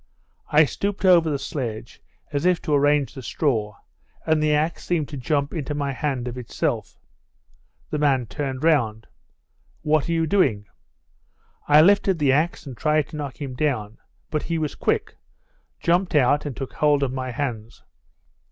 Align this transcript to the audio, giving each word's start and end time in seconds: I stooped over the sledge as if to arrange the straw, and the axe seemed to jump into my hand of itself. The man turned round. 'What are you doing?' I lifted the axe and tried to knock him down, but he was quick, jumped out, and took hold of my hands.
I 0.51 0.65
stooped 0.65 1.05
over 1.05 1.29
the 1.29 1.37
sledge 1.37 2.01
as 2.33 2.43
if 2.47 2.59
to 2.63 2.73
arrange 2.73 3.13
the 3.13 3.21
straw, 3.21 3.77
and 4.25 4.41
the 4.41 4.51
axe 4.51 4.83
seemed 4.83 5.07
to 5.09 5.15
jump 5.17 5.53
into 5.53 5.75
my 5.75 5.91
hand 5.91 6.27
of 6.27 6.39
itself. 6.39 6.97
The 7.91 7.99
man 7.99 8.25
turned 8.25 8.63
round. 8.63 9.05
'What 9.83 10.09
are 10.09 10.13
you 10.13 10.25
doing?' 10.25 10.65
I 11.67 11.83
lifted 11.83 12.17
the 12.17 12.31
axe 12.31 12.65
and 12.65 12.75
tried 12.75 13.09
to 13.09 13.15
knock 13.15 13.39
him 13.39 13.53
down, 13.53 13.99
but 14.31 14.41
he 14.41 14.57
was 14.57 14.73
quick, 14.73 15.17
jumped 15.79 16.15
out, 16.15 16.47
and 16.47 16.57
took 16.57 16.73
hold 16.73 17.03
of 17.03 17.13
my 17.13 17.29
hands. 17.29 17.83